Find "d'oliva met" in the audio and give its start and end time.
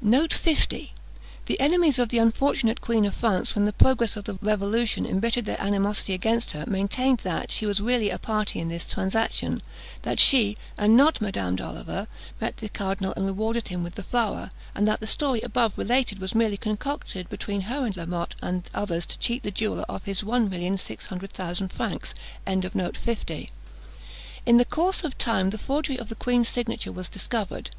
11.56-12.58